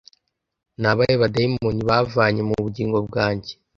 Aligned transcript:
Ni 0.79 0.87
abahe 0.91 1.15
badayimoni 1.21 1.81
bavanye 1.89 2.41
mu 2.49 2.55
bugingo 2.63 2.97
bwanjye? 3.07 3.51